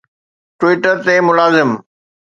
[0.59, 1.69] Twitter تي ملازم